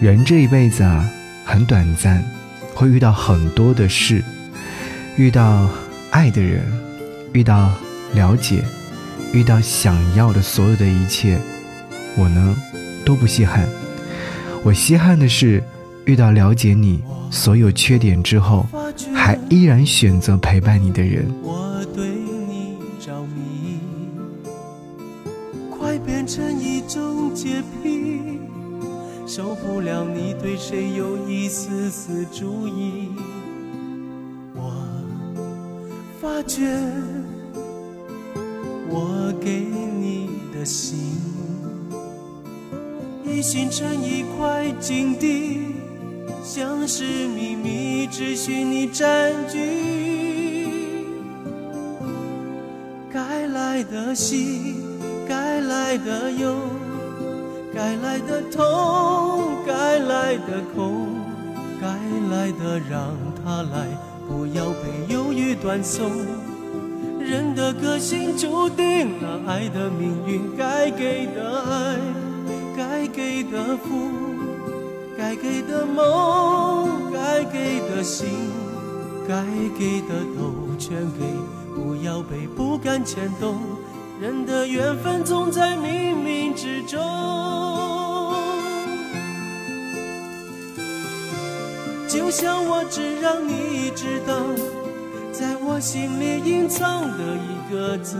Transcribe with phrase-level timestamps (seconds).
[0.00, 1.08] 人这一辈子啊，
[1.44, 2.22] 很短暂，
[2.74, 4.22] 会遇到很多的事，
[5.16, 5.68] 遇到
[6.10, 6.60] 爱的人，
[7.32, 7.72] 遇到
[8.14, 8.64] 了解，
[9.32, 11.38] 遇到想要的所有的一切，
[12.16, 12.56] 我呢
[13.04, 13.68] 都不稀罕。
[14.64, 15.62] 我稀罕的是
[16.04, 18.66] 遇到了解你所有缺点之后，
[19.14, 21.26] 还依然选择陪伴你的人。
[29.34, 33.08] 受不了你对谁有一丝丝注意，
[34.54, 34.74] 我
[36.20, 36.66] 发觉
[38.90, 40.98] 我给你的心
[43.24, 45.60] 已形成一块禁地，
[46.44, 51.06] 像是秘密，只许你占据。
[53.10, 54.74] 该来的喜，
[55.26, 56.54] 该来的忧。
[57.74, 58.62] 该来的痛，
[60.32, 61.08] 来的空，
[61.78, 61.86] 该
[62.34, 63.86] 来的让它来，
[64.26, 66.10] 不要被犹豫断送。
[67.20, 71.98] 人的个性注定了爱的命运，该给的爱，
[72.74, 74.10] 该给的福，
[75.18, 78.30] 该给的梦，该给的心，
[79.28, 79.44] 该
[79.78, 81.26] 给的都全给，
[81.74, 83.58] 不要被不甘牵动。
[84.18, 86.98] 人的缘分总在冥冥之中，
[92.12, 94.36] 就像我只让你知道，
[95.32, 98.18] 在我心里隐藏的一个字。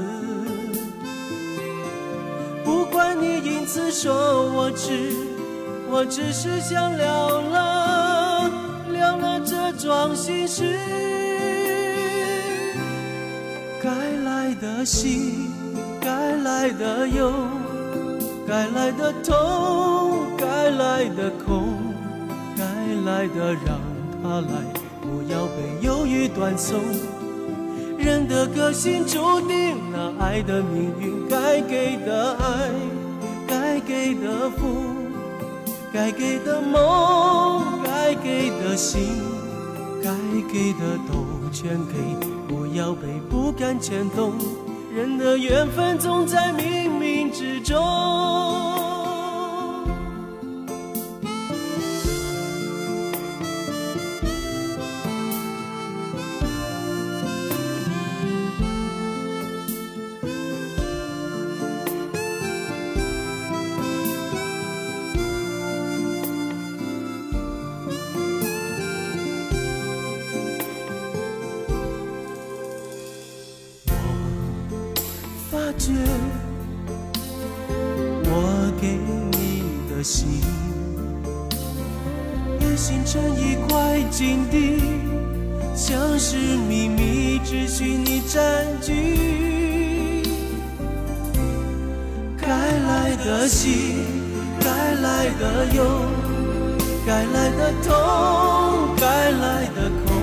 [2.65, 5.13] 不管你因此说我痴，
[5.91, 8.51] 我只是想了了，
[8.89, 10.75] 了了这桩心事。
[13.83, 13.91] 该
[14.25, 15.51] 来的喜。
[16.01, 17.31] 该来的忧，
[18.49, 21.62] 该来的痛，该来的空，
[23.05, 23.81] 来的让
[24.23, 24.65] 他来，
[25.01, 26.81] 不要被犹豫断送。
[27.99, 32.71] 人的个性注定了爱的命运，该给的爱，
[33.47, 34.67] 该给的福，
[35.93, 39.23] 该给的梦，该给的心，
[40.03, 40.11] 该
[40.53, 41.95] 给的都全给，
[42.49, 44.33] 不要被不甘牵动。
[44.95, 47.79] 人的缘分总在冥冥之中，
[75.83, 75.91] 觉
[78.25, 78.97] 我给
[79.33, 80.41] 你的心
[82.61, 84.81] 也形成一块禁地，
[85.75, 90.23] 像是秘密，只许你占据。
[92.41, 93.97] 该来的喜，
[94.61, 95.85] 该来的忧，
[97.05, 100.15] 该来的痛，该来的空，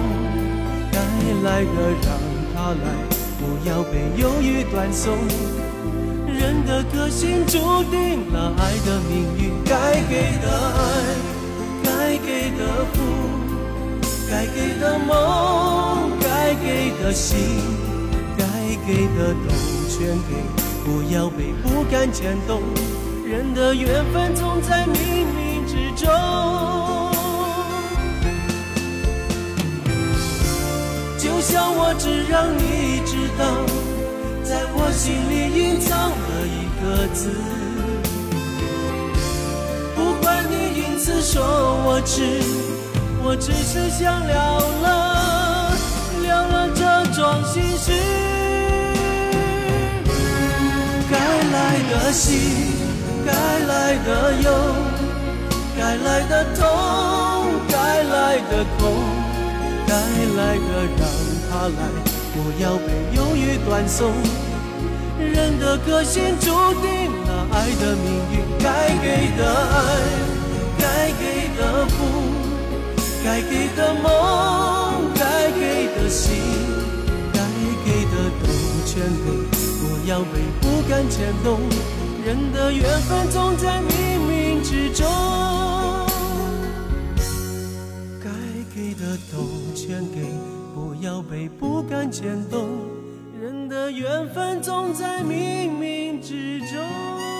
[0.90, 0.98] 该
[1.44, 1.70] 来的
[2.02, 2.08] 让
[2.56, 3.19] 它来。
[3.40, 5.18] 不要被犹豫断送，
[6.28, 7.58] 人的个性注
[7.90, 9.50] 定了爱的命运。
[9.64, 10.82] 该给的爱，
[11.84, 12.98] 该给的福，
[14.30, 17.38] 该给的梦，该给的心，
[18.38, 18.44] 该
[18.86, 19.48] 给的都
[19.88, 20.36] 全给。
[20.84, 22.62] 不要被不甘牵动，
[23.26, 27.09] 人的缘分总在冥冥之中。
[31.30, 33.46] 就像我只让你知道，
[34.44, 37.30] 在我心里隐藏了一个字。
[39.96, 41.44] 不管你因此说
[41.86, 42.42] 我痴，
[43.24, 45.72] 我只是想了了，
[46.26, 46.82] 了了这
[47.14, 47.94] 桩心事。
[51.12, 51.16] 该
[51.54, 52.74] 来的喜，
[53.24, 53.32] 该
[53.68, 54.50] 来的忧，
[55.78, 56.66] 该来的痛，
[57.70, 59.19] 该来的空。
[59.90, 61.02] 该来的让
[61.50, 61.82] 他来，
[62.32, 64.14] 不要被犹豫断送。
[65.18, 66.46] 人的个性注
[66.80, 68.68] 定了爱的命运，该
[69.02, 69.78] 给的爱，
[70.78, 71.98] 该给的福，
[73.24, 76.38] 该给的梦，该给的心，
[77.34, 77.42] 该
[77.84, 78.46] 给的都
[78.86, 79.26] 全给，
[79.58, 81.60] 不要被不甘牵动。
[82.24, 85.79] 人的缘分总在冥冥之中。
[88.90, 89.46] 你的都
[89.76, 90.26] 全给
[90.74, 92.68] 不要被不敢牵动。
[93.40, 97.39] 人的缘分总在冥冥之中。